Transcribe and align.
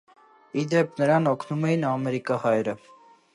Ի 0.61 0.63
դեպ, 0.71 0.95
նրան 1.01 1.31
օգնում 1.33 1.67
էին 1.73 1.85
ամերիկահայերը։ 1.91 2.77